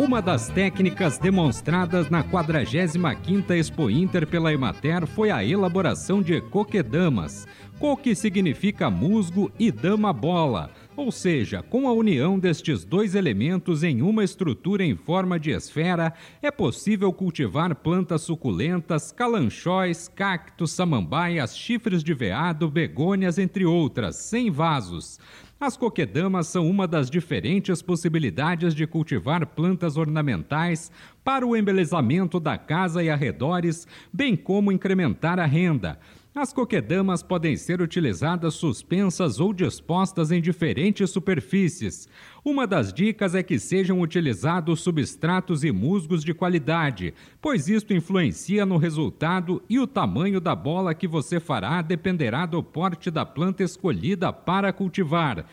Uma 0.00 0.22
das 0.22 0.48
técnicas 0.48 1.18
demonstradas 1.18 2.08
na 2.08 2.24
45ª 2.24 3.50
Expo 3.50 3.90
Inter 3.90 4.26
pela 4.26 4.50
Emater 4.50 5.06
foi 5.06 5.30
a 5.30 5.44
elaboração 5.44 6.22
de 6.22 6.40
coquedamas, 6.40 7.46
co 7.78 7.94
que 7.98 8.14
significa 8.14 8.88
musgo 8.88 9.52
e 9.58 9.70
dama 9.70 10.10
bola, 10.10 10.70
ou 10.96 11.12
seja, 11.12 11.62
com 11.62 11.86
a 11.86 11.92
união 11.92 12.38
destes 12.38 12.82
dois 12.82 13.14
elementos 13.14 13.82
em 13.82 14.00
uma 14.00 14.24
estrutura 14.24 14.82
em 14.82 14.96
forma 14.96 15.38
de 15.38 15.50
esfera, 15.50 16.14
é 16.40 16.50
possível 16.50 17.12
cultivar 17.12 17.74
plantas 17.74 18.22
suculentas, 18.22 19.12
calanchóis, 19.12 20.08
cactos, 20.08 20.72
samambaias, 20.72 21.54
chifres 21.54 22.02
de 22.02 22.14
veado, 22.14 22.70
begônias, 22.70 23.36
entre 23.36 23.66
outras, 23.66 24.16
sem 24.16 24.50
vasos. 24.50 25.20
As 25.60 25.76
coquedamas 25.76 26.46
são 26.46 26.66
uma 26.70 26.88
das 26.88 27.10
diferentes 27.10 27.82
possibilidades 27.82 28.74
de 28.74 28.86
cultivar 28.86 29.46
plantas 29.46 29.98
ornamentais 29.98 30.90
para 31.22 31.46
o 31.46 31.54
embelezamento 31.54 32.40
da 32.40 32.56
casa 32.56 33.02
e 33.02 33.10
arredores, 33.10 33.86
bem 34.10 34.34
como 34.34 34.72
incrementar 34.72 35.38
a 35.38 35.44
renda. 35.44 35.98
As 36.32 36.52
coquedamas 36.52 37.24
podem 37.24 37.56
ser 37.56 37.80
utilizadas 37.80 38.54
suspensas 38.54 39.40
ou 39.40 39.52
dispostas 39.52 40.30
em 40.30 40.40
diferentes 40.40 41.10
superfícies. 41.10 42.08
Uma 42.44 42.68
das 42.68 42.92
dicas 42.92 43.34
é 43.34 43.42
que 43.42 43.58
sejam 43.58 44.00
utilizados 44.00 44.80
substratos 44.80 45.64
e 45.64 45.72
musgos 45.72 46.22
de 46.22 46.32
qualidade, 46.32 47.12
pois 47.40 47.68
isto 47.68 47.92
influencia 47.92 48.64
no 48.64 48.76
resultado 48.76 49.60
e 49.68 49.80
o 49.80 49.88
tamanho 49.88 50.40
da 50.40 50.54
bola 50.54 50.94
que 50.94 51.08
você 51.08 51.40
fará 51.40 51.82
dependerá 51.82 52.46
do 52.46 52.62
porte 52.62 53.10
da 53.10 53.26
planta 53.26 53.64
escolhida 53.64 54.32
para 54.32 54.72
cultivar. 54.72 55.44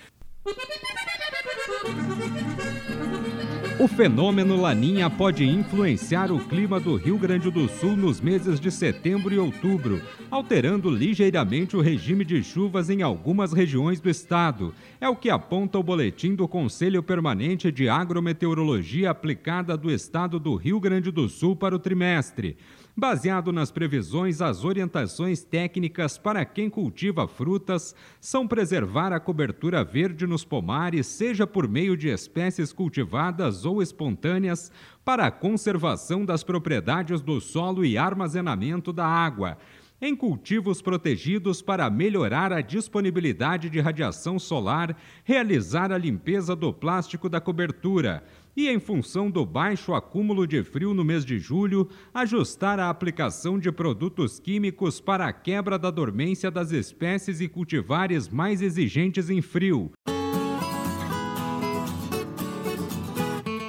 O 3.80 3.88
fenômeno 3.88 4.60
Laninha 4.60 5.08
pode 5.08 5.46
influenciar 5.46 6.32
o 6.32 6.40
clima 6.40 6.80
do 6.80 6.96
Rio 6.96 7.16
Grande 7.16 7.52
do 7.52 7.70
Sul 7.70 7.96
nos 7.96 8.20
meses 8.20 8.60
de 8.60 8.72
setembro 8.72 9.32
e 9.32 9.38
outubro, 9.38 10.02
alterando 10.32 10.90
ligeiramente 10.90 11.78
o 11.78 11.82
regime 11.82 12.26
de 12.26 12.44
chuvas 12.44 12.90
em 12.90 13.04
algumas 13.04 13.54
regiões 13.54 14.00
do 14.00 14.10
estado. 14.10 14.74
É 15.00 15.08
o 15.08 15.16
que 15.16 15.30
aponta 15.30 15.78
o 15.78 15.84
boletim 15.84 16.34
do 16.34 16.48
Conselho 16.48 17.04
Permanente 17.04 17.72
de 17.72 17.88
Agrometeorologia 17.88 19.12
aplicada 19.12 19.78
do 19.78 19.92
estado 19.92 20.40
do 20.40 20.56
Rio 20.56 20.80
Grande 20.80 21.12
do 21.12 21.30
Sul 21.30 21.56
para 21.56 21.76
o 21.76 21.80
trimestre. 21.80 22.58
Baseado 23.00 23.54
nas 23.54 23.70
previsões, 23.70 24.42
as 24.42 24.66
orientações 24.66 25.44
técnicas 25.44 26.18
para 26.18 26.44
quem 26.44 26.68
cultiva 26.68 27.28
frutas 27.28 27.94
são 28.20 28.48
preservar 28.48 29.14
a 29.14 29.20
cobertura 29.20 29.84
verde 29.84 30.26
nos 30.26 30.44
pomares, 30.44 31.06
seja 31.06 31.46
por 31.46 31.68
meio 31.68 31.96
de 31.96 32.08
espécies 32.08 32.74
cultivadas 32.74 33.66
ou 33.66 33.84
espontâneas, 33.84 34.72
para 35.06 35.28
a 35.28 35.32
conservação 35.32 36.26
das 36.26 36.44
propriedades 36.44 37.22
do 37.22 37.40
solo 37.40 37.86
e 37.86 38.00
armazenamento 38.00 38.92
da 38.92 39.06
água 39.06 39.60
em 40.00 40.16
cultivos 40.16 40.80
protegidos 40.80 41.60
para 41.62 41.90
melhorar 41.90 42.54
a 42.54 42.62
disponibilidade 42.62 43.68
de 43.68 43.80
radiação 43.80 44.38
solar, 44.38 44.96
realizar 45.24 45.92
a 45.92 45.98
limpeza 45.98 46.56
do 46.56 46.72
plástico 46.72 47.28
da 47.28 47.42
cobertura 47.42 48.24
e, 48.58 48.68
em 48.68 48.80
função 48.80 49.30
do 49.30 49.46
baixo 49.46 49.94
acúmulo 49.94 50.48
de 50.48 50.64
frio 50.64 50.92
no 50.92 51.06
mês 51.06 51.24
de 51.24 51.38
julho, 51.38 51.88
ajustar 52.12 52.80
a 52.80 52.90
aplicação 52.90 53.60
de 53.60 53.72
produtos 53.72 54.40
químicos 54.40 55.00
para 55.00 55.28
a 55.28 55.32
quebra 55.32 55.78
da 55.78 55.92
dormência 55.92 56.50
das 56.50 56.72
espécies 56.72 57.40
e 57.40 57.48
cultivares 57.48 58.28
mais 58.28 58.64
exigentes 58.64 59.30
em 59.30 59.44
frio. 59.44 59.92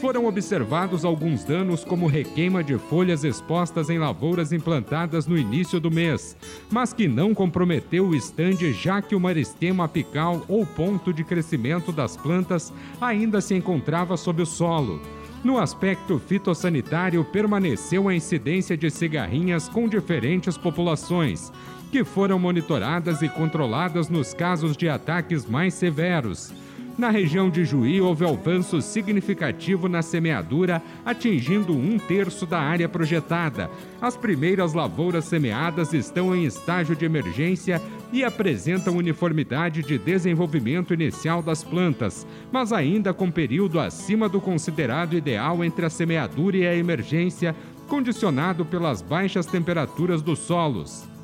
Foram 0.00 0.26
observados 0.26 1.04
alguns 1.04 1.42
danos, 1.42 1.82
como 1.82 2.06
requeima 2.06 2.62
de 2.62 2.76
folhas 2.78 3.24
expostas 3.24 3.88
em 3.88 3.98
lavouras 3.98 4.52
implantadas 4.52 5.26
no 5.26 5.38
início 5.38 5.80
do 5.80 5.90
mês, 5.90 6.36
mas 6.70 6.92
que 6.92 7.08
não 7.08 7.34
comprometeu 7.34 8.06
o 8.06 8.14
estande, 8.14 8.72
já 8.72 9.00
que 9.00 9.14
o 9.14 9.20
maristema 9.20 9.84
apical 9.84 10.44
ou 10.48 10.66
ponto 10.66 11.12
de 11.12 11.24
crescimento 11.24 11.92
das 11.92 12.16
plantas 12.16 12.72
ainda 13.00 13.40
se 13.40 13.54
encontrava 13.54 14.16
sob 14.16 14.42
o 14.42 14.46
solo. 14.46 15.00
No 15.44 15.58
aspecto 15.58 16.18
fitossanitário, 16.18 17.24
permaneceu 17.24 18.08
a 18.08 18.14
incidência 18.14 18.76
de 18.76 18.90
cigarrinhas 18.90 19.68
com 19.68 19.88
diferentes 19.88 20.58
populações, 20.58 21.52
que 21.92 22.04
foram 22.04 22.38
monitoradas 22.38 23.22
e 23.22 23.28
controladas 23.28 24.08
nos 24.08 24.34
casos 24.34 24.76
de 24.76 24.88
ataques 24.88 25.46
mais 25.46 25.74
severos. 25.74 26.52
Na 26.98 27.10
região 27.10 27.50
de 27.50 27.62
Juí, 27.62 28.00
houve 28.00 28.24
avanço 28.24 28.80
significativo 28.80 29.86
na 29.86 30.00
semeadura, 30.00 30.82
atingindo 31.04 31.74
um 31.74 31.98
terço 31.98 32.46
da 32.46 32.58
área 32.58 32.88
projetada. 32.88 33.70
As 34.00 34.16
primeiras 34.16 34.72
lavouras 34.72 35.26
semeadas 35.26 35.92
estão 35.92 36.34
em 36.34 36.46
estágio 36.46 36.96
de 36.96 37.04
emergência 37.04 37.82
e 38.10 38.24
apresentam 38.24 38.96
uniformidade 38.96 39.82
de 39.82 39.98
desenvolvimento 39.98 40.94
inicial 40.94 41.42
das 41.42 41.62
plantas, 41.62 42.26
mas 42.50 42.72
ainda 42.72 43.12
com 43.12 43.30
período 43.30 43.78
acima 43.78 44.26
do 44.26 44.40
considerado 44.40 45.14
ideal 45.14 45.62
entre 45.62 45.84
a 45.84 45.90
semeadura 45.90 46.56
e 46.56 46.66
a 46.66 46.74
emergência, 46.74 47.54
condicionado 47.88 48.64
pelas 48.64 49.02
baixas 49.02 49.44
temperaturas 49.44 50.22
dos 50.22 50.38
solos. 50.38 51.15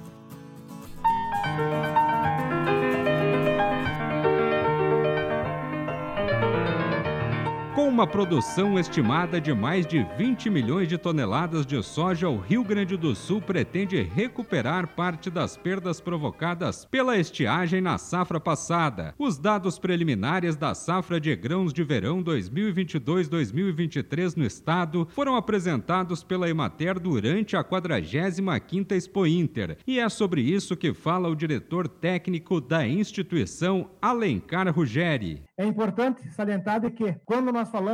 Uma 8.02 8.06
produção 8.08 8.78
estimada 8.80 9.40
de 9.40 9.54
mais 9.54 9.86
de 9.86 10.04
20 10.18 10.50
milhões 10.50 10.88
de 10.88 10.98
toneladas 10.98 11.64
de 11.64 11.80
soja, 11.84 12.28
o 12.28 12.36
Rio 12.36 12.64
Grande 12.64 12.96
do 12.96 13.14
Sul 13.14 13.40
pretende 13.40 14.02
recuperar 14.02 14.88
parte 14.88 15.30
das 15.30 15.56
perdas 15.56 16.00
provocadas 16.00 16.84
pela 16.84 17.16
estiagem 17.16 17.80
na 17.80 17.98
safra 17.98 18.40
passada. 18.40 19.14
Os 19.16 19.38
dados 19.38 19.78
preliminares 19.78 20.56
da 20.56 20.74
safra 20.74 21.20
de 21.20 21.36
grãos 21.36 21.72
de 21.72 21.84
verão 21.84 22.24
2022-2023 22.24 24.36
no 24.36 24.44
estado 24.44 25.06
foram 25.12 25.36
apresentados 25.36 26.24
pela 26.24 26.50
Emater 26.50 26.98
durante 26.98 27.56
a 27.56 27.62
45ª 27.62 28.96
Expo 28.96 29.28
Inter, 29.28 29.78
e 29.86 30.00
é 30.00 30.08
sobre 30.08 30.40
isso 30.40 30.76
que 30.76 30.92
fala 30.92 31.28
o 31.28 31.36
diretor 31.36 31.86
técnico 31.86 32.60
da 32.60 32.84
instituição, 32.84 33.90
Alencar 34.02 34.68
Ruggeri. 34.74 35.44
É 35.56 35.64
importante 35.64 36.28
salientar 36.32 36.80
de 36.80 36.90
que, 36.90 37.14
quando 37.24 37.52
nós 37.52 37.70
falamos 37.70 37.91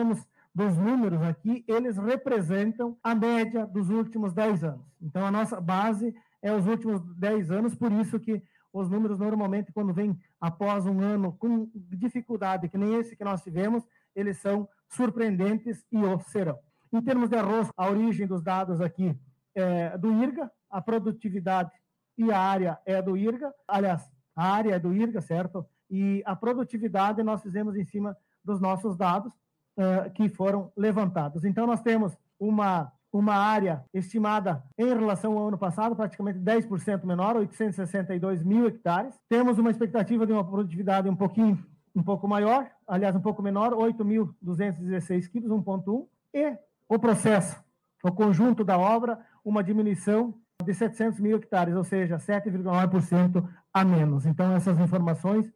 dos 0.54 0.76
números 0.76 1.22
aqui, 1.22 1.64
eles 1.68 1.96
representam 1.96 2.96
a 3.02 3.14
média 3.14 3.66
dos 3.66 3.90
últimos 3.90 4.32
10 4.32 4.64
anos. 4.64 4.86
Então, 5.00 5.24
a 5.24 5.30
nossa 5.30 5.60
base 5.60 6.14
é 6.42 6.52
os 6.52 6.66
últimos 6.66 7.00
10 7.16 7.50
anos, 7.50 7.74
por 7.74 7.92
isso 7.92 8.18
que 8.18 8.42
os 8.72 8.88
números 8.88 9.18
normalmente, 9.18 9.72
quando 9.72 9.94
vêm 9.94 10.18
após 10.40 10.86
um 10.86 11.00
ano 11.00 11.32
com 11.32 11.70
dificuldade, 11.74 12.68
que 12.68 12.78
nem 12.78 12.94
esse 12.96 13.16
que 13.16 13.24
nós 13.24 13.42
tivemos, 13.42 13.86
eles 14.14 14.38
são 14.38 14.68
surpreendentes 14.88 15.84
e 15.90 15.98
o 15.98 16.18
serão. 16.20 16.58
Em 16.92 17.00
termos 17.00 17.28
de 17.30 17.36
arroz, 17.36 17.70
a 17.76 17.88
origem 17.88 18.26
dos 18.26 18.42
dados 18.42 18.80
aqui 18.80 19.16
é 19.54 19.96
do 19.96 20.12
IRGA, 20.12 20.50
a 20.70 20.80
produtividade 20.80 21.70
e 22.16 22.32
a 22.32 22.38
área 22.38 22.78
é 22.84 23.00
do 23.00 23.16
IRGA, 23.16 23.52
aliás, 23.66 24.10
a 24.34 24.52
área 24.52 24.74
é 24.74 24.78
do 24.78 24.92
IRGA, 24.92 25.20
certo? 25.20 25.66
E 25.90 26.22
a 26.24 26.34
produtividade 26.34 27.22
nós 27.22 27.42
fizemos 27.42 27.76
em 27.76 27.84
cima 27.84 28.16
dos 28.44 28.60
nossos 28.60 28.96
dados 28.96 29.32
uh, 29.78 30.10
que 30.10 30.28
foram 30.28 30.70
levantados. 30.76 31.44
Então, 31.44 31.66
nós 31.66 31.80
temos 31.80 32.12
uma 32.38 32.92
uma 33.12 33.34
área 33.34 33.84
estimada 33.92 34.62
em 34.76 34.86
relação 34.86 35.38
ao 35.38 35.48
ano 35.48 35.58
passado, 35.58 35.96
praticamente 35.96 36.38
10% 36.38 37.04
menor, 37.04 37.36
862 37.36 38.42
mil 38.42 38.66
hectares. 38.66 39.14
Temos 39.28 39.58
uma 39.58 39.70
expectativa 39.70 40.26
de 40.26 40.32
uma 40.32 40.44
produtividade 40.44 41.08
um 41.08 41.16
pouquinho, 41.16 41.58
um 41.94 42.02
pouco 42.02 42.28
maior, 42.28 42.70
aliás, 42.86 43.16
um 43.16 43.20
pouco 43.20 43.42
menor, 43.42 43.72
8.216 43.72 45.28
quilos, 45.28 45.50
1,1. 45.50 46.06
E 46.34 46.56
o 46.88 46.98
processo, 46.98 47.58
o 48.04 48.12
conjunto 48.12 48.62
da 48.62 48.78
obra, 48.78 49.18
uma 49.44 49.64
diminuição 49.64 50.34
de 50.62 50.74
700 50.74 51.18
mil 51.18 51.36
hectares, 51.36 51.74
ou 51.74 51.84
seja, 51.84 52.18
7,9% 52.18 53.48
a 53.72 53.84
menos. 53.84 54.26
Então, 54.26 54.54
essas 54.54 54.78
informações, 54.78 55.50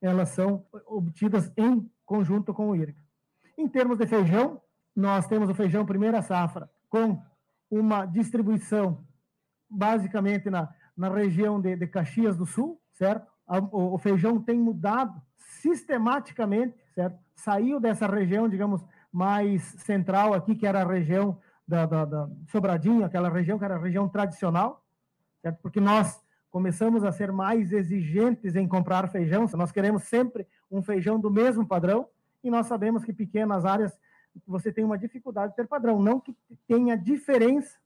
elas 0.00 0.28
são 0.30 0.64
obtidas 0.86 1.50
em 1.56 1.88
conjunto 2.04 2.52
com 2.52 2.68
o 2.70 2.76
IRGA. 2.76 3.07
Em 3.58 3.66
termos 3.66 3.98
de 3.98 4.06
feijão, 4.06 4.62
nós 4.94 5.26
temos 5.26 5.50
o 5.50 5.54
feijão 5.54 5.84
primeira 5.84 6.22
safra, 6.22 6.70
com 6.88 7.20
uma 7.68 8.06
distribuição 8.06 9.04
basicamente 9.68 10.48
na, 10.48 10.72
na 10.96 11.08
região 11.08 11.60
de, 11.60 11.74
de 11.74 11.86
Caxias 11.88 12.36
do 12.36 12.46
Sul, 12.46 12.80
certo? 12.92 13.26
O, 13.72 13.94
o, 13.94 13.98
feijão 13.98 14.40
tem 14.40 14.60
mudado 14.60 15.20
sistematicamente, 15.36 16.76
certo? 16.94 17.18
Saiu 17.34 17.80
dessa 17.80 18.06
região, 18.06 18.48
digamos, 18.48 18.80
mais 19.12 19.62
central 19.62 20.34
aqui, 20.34 20.54
que 20.54 20.66
era 20.66 20.82
a 20.82 20.86
região 20.86 21.36
da, 21.66 21.84
da, 21.84 22.04
da 22.04 22.30
Sobradinho, 22.52 23.04
aquela 23.04 23.28
região 23.28 23.58
que 23.58 23.64
era 23.64 23.74
a 23.74 23.80
região 23.80 24.08
tradicional, 24.08 24.84
certo? 25.42 25.58
Porque 25.60 25.80
nós 25.80 26.22
começamos 26.48 27.02
a 27.02 27.10
ser 27.10 27.32
mais 27.32 27.72
exigentes 27.72 28.54
em 28.54 28.68
comprar 28.68 29.08
feijão, 29.08 29.46
nós 29.54 29.72
queremos 29.72 30.04
sempre 30.04 30.46
um 30.70 30.80
feijão 30.80 31.18
do 31.18 31.28
mesmo 31.28 31.66
padrão, 31.66 32.08
e 32.42 32.50
nós 32.50 32.66
sabemos 32.66 33.04
que 33.04 33.12
pequenas 33.12 33.64
áreas 33.64 33.98
você 34.46 34.72
tem 34.72 34.84
uma 34.84 34.98
dificuldade 34.98 35.50
de 35.50 35.56
ter 35.56 35.66
padrão, 35.66 36.00
não 36.00 36.20
que 36.20 36.36
tenha 36.66 36.96
diferença 36.96 37.76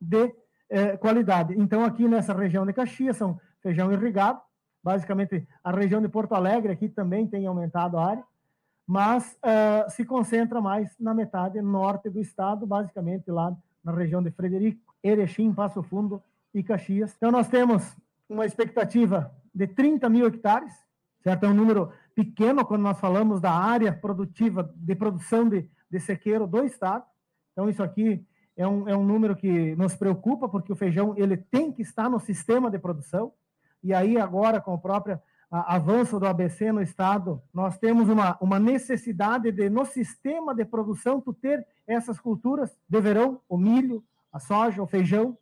de 0.00 0.34
eh, 0.68 0.96
qualidade. 0.96 1.54
Então, 1.56 1.84
aqui 1.84 2.06
nessa 2.06 2.34
região 2.34 2.66
de 2.66 2.72
Caxias, 2.72 3.16
são 3.16 3.40
feijão 3.62 3.92
irrigado, 3.92 4.40
basicamente 4.82 5.46
a 5.62 5.70
região 5.70 6.02
de 6.02 6.08
Porto 6.08 6.34
Alegre 6.34 6.72
aqui 6.72 6.88
também 6.88 7.26
tem 7.26 7.46
aumentado 7.46 7.96
a 7.96 8.06
área, 8.06 8.24
mas 8.86 9.38
uh, 9.42 9.90
se 9.90 10.04
concentra 10.04 10.60
mais 10.60 10.94
na 11.00 11.14
metade 11.14 11.60
norte 11.62 12.10
do 12.10 12.20
estado, 12.20 12.66
basicamente 12.66 13.30
lá 13.30 13.56
na 13.82 13.92
região 13.92 14.22
de 14.22 14.30
Frederico, 14.30 14.94
Erechim, 15.02 15.54
Passo 15.54 15.82
Fundo 15.82 16.22
e 16.52 16.62
Caxias. 16.62 17.14
Então, 17.16 17.30
nós 17.30 17.48
temos 17.48 17.96
uma 18.28 18.44
expectativa 18.44 19.34
de 19.54 19.66
30 19.66 20.08
mil 20.10 20.26
hectares, 20.26 20.74
certo? 21.22 21.46
É 21.46 21.48
um 21.48 21.54
número 21.54 21.90
pequeno 22.14 22.64
quando 22.64 22.82
nós 22.82 22.98
falamos 22.98 23.40
da 23.40 23.52
área 23.52 23.92
produtiva, 23.92 24.72
de 24.76 24.94
produção 24.94 25.48
de, 25.48 25.68
de 25.90 26.00
sequeiro 26.00 26.46
do 26.46 26.64
estado. 26.64 27.04
Então, 27.52 27.68
isso 27.68 27.82
aqui 27.82 28.24
é 28.56 28.66
um, 28.66 28.88
é 28.88 28.96
um 28.96 29.04
número 29.04 29.34
que 29.34 29.74
nos 29.76 29.94
preocupa, 29.94 30.48
porque 30.48 30.72
o 30.72 30.76
feijão 30.76 31.14
ele 31.16 31.36
tem 31.36 31.72
que 31.72 31.82
estar 31.82 32.08
no 32.08 32.20
sistema 32.20 32.70
de 32.70 32.78
produção. 32.78 33.32
E 33.82 33.92
aí, 33.92 34.18
agora, 34.18 34.60
com 34.60 34.74
o 34.74 34.78
próprio 34.78 35.20
avanço 35.50 36.18
do 36.18 36.26
ABC 36.26 36.72
no 36.72 36.82
estado, 36.82 37.40
nós 37.52 37.78
temos 37.78 38.08
uma, 38.08 38.36
uma 38.40 38.58
necessidade 38.58 39.52
de, 39.52 39.68
no 39.70 39.84
sistema 39.84 40.54
de 40.54 40.64
produção, 40.64 41.20
tu 41.20 41.32
ter 41.32 41.66
essas 41.86 42.18
culturas 42.18 42.76
de 42.88 43.00
verão, 43.00 43.40
o 43.48 43.56
milho, 43.56 44.04
a 44.32 44.40
soja, 44.40 44.82
o 44.82 44.86
feijão, 44.86 45.36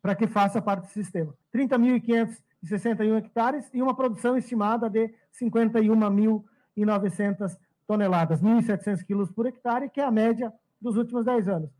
para 0.00 0.14
que 0.14 0.26
faça 0.26 0.62
parte 0.62 0.82
do 0.82 0.92
sistema. 0.92 1.34
30.561 2.64 3.18
hectares 3.18 3.70
e 3.72 3.80
uma 3.82 3.94
produção 3.94 4.36
estimada 4.36 4.90
de 4.90 5.14
51.900 5.40 7.56
toneladas, 7.86 8.42
1.700 8.42 9.04
quilos 9.04 9.30
por 9.30 9.46
hectare, 9.46 9.88
que 9.88 10.00
é 10.00 10.04
a 10.04 10.10
média 10.10 10.52
dos 10.80 10.96
últimos 10.96 11.24
10 11.24 11.48
anos. 11.48 11.70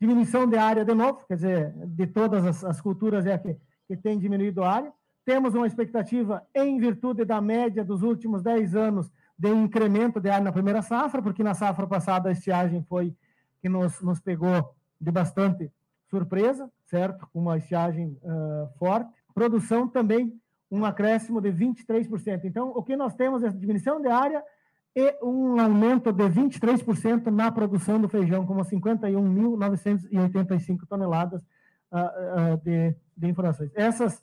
Diminuição 0.00 0.48
de 0.48 0.56
área 0.56 0.82
de 0.84 0.94
novo, 0.94 1.24
quer 1.28 1.36
dizer, 1.36 1.72
de 1.86 2.06
todas 2.08 2.44
as, 2.44 2.64
as 2.64 2.80
culturas 2.80 3.24
é 3.26 3.38
que, 3.38 3.56
que 3.86 3.96
tem 3.96 4.18
diminuído 4.18 4.64
a 4.64 4.72
área. 4.72 4.92
Temos 5.24 5.54
uma 5.54 5.66
expectativa, 5.66 6.44
em 6.54 6.78
virtude 6.78 7.24
da 7.24 7.40
média 7.40 7.84
dos 7.84 8.02
últimos 8.02 8.42
10 8.42 8.74
anos, 8.74 9.10
de 9.38 9.48
incremento 9.48 10.20
de 10.20 10.28
área 10.28 10.44
na 10.44 10.52
primeira 10.52 10.82
safra, 10.82 11.22
porque 11.22 11.42
na 11.42 11.54
safra 11.54 11.86
passada 11.86 12.28
a 12.28 12.32
estiagem 12.32 12.82
foi 12.82 13.16
que 13.60 13.68
nos, 13.68 14.00
nos 14.00 14.20
pegou 14.20 14.74
de 15.00 15.12
bastante 15.12 15.70
surpresa, 16.10 16.70
certo? 16.84 17.26
Com 17.32 17.40
uma 17.40 17.56
estiagem 17.56 18.18
uh, 18.22 18.68
forte. 18.78 19.21
Produção 19.34 19.88
também 19.88 20.32
um 20.72 20.84
acréscimo 20.86 21.40
de 21.40 21.52
23%. 21.52 22.40
Então, 22.44 22.70
o 22.70 22.82
que 22.82 22.96
nós 22.96 23.14
temos 23.14 23.44
é 23.44 23.50
diminuição 23.50 24.00
de 24.00 24.08
área 24.08 24.42
e 24.96 25.14
um 25.22 25.60
aumento 25.60 26.10
de 26.12 26.24
23% 26.24 27.26
na 27.26 27.52
produção 27.52 28.00
do 28.00 28.08
feijão, 28.08 28.44
como 28.46 28.62
51.985 28.62 30.86
toneladas 30.88 31.42
uh, 31.42 32.54
uh, 32.54 32.56
de, 32.64 32.96
de, 33.16 33.28
informações. 33.28 33.70
Essas, 33.74 34.16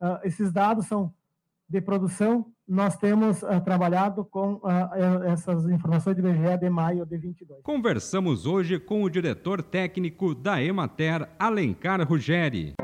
uh, 0.00 0.18
esses 0.24 0.52
dados 0.52 0.86
são 0.86 1.12
de 1.66 1.80
produção, 1.80 2.52
nós 2.68 2.98
temos 2.98 3.40
trabalhado 3.64 4.22
com 4.24 4.60
essas 5.32 5.66
informações 5.66 6.14
de 6.14 6.22
IBGE 6.22 6.58
de 6.58 6.70
maio 6.70 7.06
de 7.06 7.16
22. 7.16 7.62
Conversamos 7.62 8.44
hoje 8.44 8.78
com 8.78 9.02
o 9.02 9.08
diretor 9.08 9.62
técnico 9.62 10.34
da 10.34 10.62
Emater, 10.62 11.26
Alencar 11.38 12.06
Ruggeri. 12.06 12.74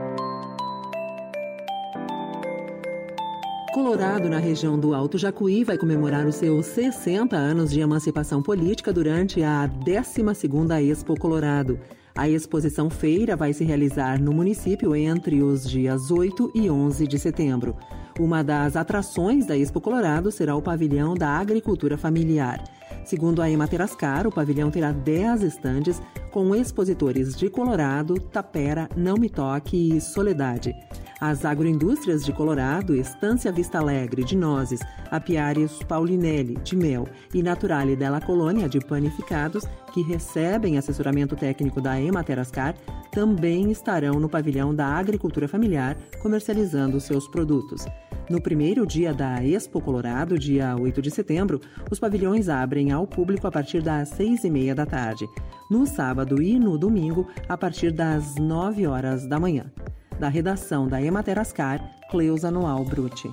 Colorado, 3.72 4.28
na 4.28 4.38
região 4.38 4.76
do 4.76 4.92
Alto 4.92 5.16
Jacuí, 5.16 5.62
vai 5.62 5.78
comemorar 5.78 6.26
os 6.26 6.34
seus 6.34 6.66
60 6.66 7.36
anos 7.36 7.70
de 7.70 7.78
emancipação 7.78 8.42
política 8.42 8.92
durante 8.92 9.44
a 9.44 9.68
12ª 9.68 10.82
Expo 10.82 11.16
Colorado. 11.16 11.78
A 12.16 12.28
exposição 12.28 12.90
feira 12.90 13.36
vai 13.36 13.52
se 13.52 13.62
realizar 13.62 14.20
no 14.20 14.32
município 14.32 14.96
entre 14.96 15.40
os 15.40 15.70
dias 15.70 16.10
8 16.10 16.50
e 16.52 16.68
11 16.68 17.06
de 17.06 17.16
setembro. 17.16 17.76
Uma 18.18 18.42
das 18.42 18.74
atrações 18.74 19.46
da 19.46 19.56
Expo 19.56 19.80
Colorado 19.80 20.32
será 20.32 20.56
o 20.56 20.62
pavilhão 20.62 21.14
da 21.14 21.28
agricultura 21.28 21.96
familiar. 21.96 22.60
Segundo 23.04 23.42
a 23.42 23.50
Ematerascar, 23.50 24.26
o 24.26 24.32
pavilhão 24.32 24.70
terá 24.70 24.92
10 24.92 25.42
estandes 25.42 26.00
com 26.30 26.54
expositores 26.54 27.34
de 27.36 27.50
Colorado, 27.50 28.14
Tapera, 28.20 28.88
Não 28.96 29.16
Me 29.16 29.28
Toque 29.28 29.96
e 29.96 30.00
Soledade. 30.00 30.74
As 31.20 31.44
agroindústrias 31.44 32.24
de 32.24 32.32
Colorado, 32.32 32.96
Estância 32.96 33.52
Vista 33.52 33.78
Alegre 33.78 34.24
de 34.24 34.34
nozes, 34.34 34.80
Apiários 35.10 35.82
Paulinelli 35.82 36.56
de 36.62 36.74
mel 36.74 37.06
e 37.34 37.42
Naturale 37.42 37.94
della 37.94 38.22
Colônia 38.22 38.68
de 38.68 38.80
panificados, 38.80 39.64
que 39.92 40.02
recebem 40.02 40.78
assessoramento 40.78 41.36
técnico 41.36 41.80
da 41.80 42.00
Ematerascar, 42.00 42.74
também 43.12 43.70
estarão 43.70 44.18
no 44.18 44.30
pavilhão 44.30 44.74
da 44.74 44.86
agricultura 44.86 45.46
familiar 45.46 45.96
comercializando 46.22 46.98
seus 47.00 47.28
produtos. 47.28 47.84
No 48.30 48.40
primeiro 48.40 48.86
dia 48.86 49.12
da 49.12 49.44
Expo 49.44 49.80
Colorado, 49.80 50.38
dia 50.38 50.76
8 50.76 51.02
de 51.02 51.10
setembro, 51.10 51.60
os 51.90 51.98
pavilhões 51.98 52.48
abrem 52.48 52.92
ao 52.92 53.04
público 53.04 53.48
a 53.48 53.50
partir 53.50 53.82
das 53.82 54.08
seis 54.10 54.44
e 54.44 54.50
meia 54.50 54.72
da 54.72 54.86
tarde. 54.86 55.28
No 55.68 55.84
sábado 55.84 56.40
e 56.40 56.56
no 56.56 56.78
domingo, 56.78 57.26
a 57.48 57.58
partir 57.58 57.90
das 57.90 58.36
9 58.36 58.86
horas 58.86 59.26
da 59.26 59.40
manhã 59.40 59.72
da 60.20 60.28
redação 60.28 60.86
da 60.86 61.02
Ematerascar, 61.02 61.80
Cleusa 62.10 62.50
Noal 62.50 62.84
Brutti. 62.84 63.32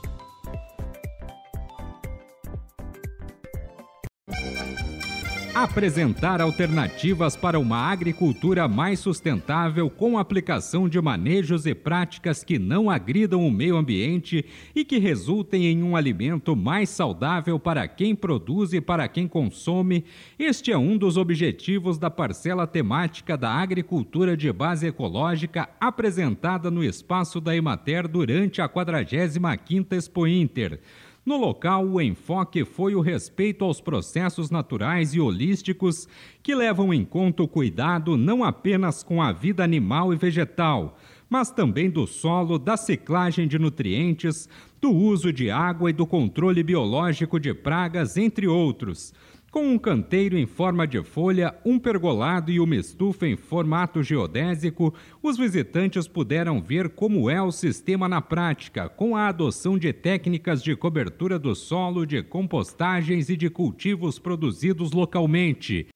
Apresentar 5.57 6.39
alternativas 6.39 7.35
para 7.35 7.59
uma 7.59 7.79
agricultura 7.79 8.67
mais 8.67 8.99
sustentável 8.99 9.89
com 9.89 10.19
aplicação 10.19 10.87
de 10.87 11.01
manejos 11.01 11.65
e 11.65 11.73
práticas 11.73 12.43
que 12.43 12.59
não 12.59 12.91
agridam 12.91 13.43
o 13.43 13.49
meio 13.49 13.75
ambiente 13.75 14.45
e 14.75 14.85
que 14.85 14.99
resultem 14.99 15.65
em 15.65 15.81
um 15.81 15.95
alimento 15.95 16.55
mais 16.55 16.91
saudável 16.91 17.57
para 17.57 17.87
quem 17.87 18.13
produz 18.13 18.71
e 18.71 18.79
para 18.79 19.07
quem 19.07 19.27
consome. 19.27 20.05
Este 20.37 20.71
é 20.71 20.77
um 20.77 20.95
dos 20.95 21.17
objetivos 21.17 21.97
da 21.97 22.11
parcela 22.11 22.67
temática 22.67 23.35
da 23.35 23.49
agricultura 23.49 24.37
de 24.37 24.53
base 24.53 24.85
ecológica 24.85 25.67
apresentada 25.81 26.69
no 26.69 26.83
espaço 26.83 27.41
da 27.41 27.55
Emater 27.55 28.07
durante 28.07 28.61
a 28.61 28.69
45ª 28.69 29.93
Expo 29.93 30.27
Inter. 30.27 30.79
No 31.27 31.35
local, 31.35 31.85
o 31.85 32.01
enfoque 32.01 32.63
foi 32.63 32.95
o 32.95 33.01
respeito 33.01 33.65
aos 33.65 33.81
processos 33.81 34.49
naturais 34.49 35.13
e 35.13 35.19
holísticos 35.19 36.07
que 36.41 36.55
levam 36.55 36.93
em 36.93 37.03
conta 37.03 37.43
o 37.43 37.47
cuidado 37.49 38.15
não 38.15 38.45
apenas 38.45 39.03
com 39.03 39.21
a 39.21 39.33
vida 39.33 39.61
animal 39.61 40.13
e 40.13 40.15
vegetal, 40.15 40.97
mas 41.29 41.51
também 41.51 41.89
do 41.89 42.07
solo, 42.07 42.57
da 42.57 42.77
ciclagem 42.77 43.45
de 43.45 43.59
nutrientes, 43.59 44.47
do 44.79 44.89
uso 44.89 45.33
de 45.33 45.51
água 45.51 45.89
e 45.89 45.93
do 45.93 46.07
controle 46.07 46.63
biológico 46.63 47.41
de 47.41 47.53
pragas, 47.53 48.15
entre 48.15 48.47
outros 48.47 49.13
com 49.57 49.69
um 49.69 49.79
canteiro 49.79 50.37
em 50.37 50.45
forma 50.45 50.85
de 50.85 51.03
folha, 51.03 51.55
um 51.65 51.79
pergolado 51.79 52.51
e 52.51 52.59
uma 52.59 52.75
estufa 52.75 53.25
em 53.25 53.35
formato 53.35 54.03
geodésico, 54.03 54.93
os 55.19 55.35
visitantes 55.35 56.07
puderam 56.07 56.61
ver 56.61 56.89
como 56.89 57.27
é 57.27 57.41
o 57.41 57.51
sistema 57.51 58.07
na 58.07 58.21
prática, 58.21 58.87
com 58.87 59.15
a 59.15 59.29
adoção 59.29 59.75
de 59.75 59.91
técnicas 59.91 60.61
de 60.61 60.75
cobertura 60.75 61.39
do 61.39 61.55
solo, 61.55 62.05
de 62.05 62.21
compostagens 62.21 63.31
e 63.31 63.35
de 63.35 63.49
cultivos 63.49 64.19
produzidos 64.19 64.91
localmente. 64.91 65.87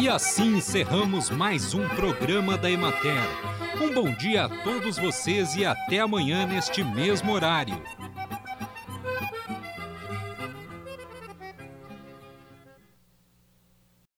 E 0.00 0.08
assim 0.08 0.58
encerramos 0.58 1.30
mais 1.30 1.74
um 1.74 1.88
programa 1.88 2.56
da 2.56 2.70
Emater. 2.70 3.24
Um 3.82 3.92
bom 3.92 4.14
dia 4.14 4.44
a 4.44 4.48
todos 4.48 4.98
vocês 4.98 5.56
e 5.56 5.64
até 5.64 5.98
amanhã 5.98 6.46
neste 6.46 6.84
mesmo 6.84 7.32
horário. 7.32 7.82